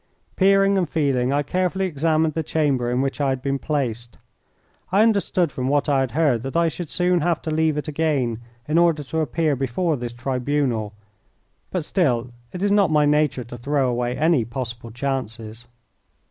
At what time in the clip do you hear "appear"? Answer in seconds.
9.19-9.55